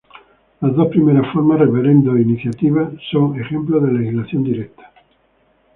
Las 0.61 0.73
dos 0.75 0.87
primeras 0.87 1.31
formas 1.31 1.59
-referendos 1.59 2.17
e 2.17 2.23
iniciativas- 2.23 2.93
son 3.11 3.39
ejemplos 3.39 3.83
de 3.83 3.91
legislación 3.91 4.41
directa. 4.43 4.91